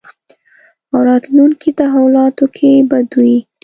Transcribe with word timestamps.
او 0.91 0.99
راتلونکې 1.09 1.69
تحولاتو 1.79 2.45
کې 2.55 2.71
به 2.89 2.97
دوی 3.11 3.37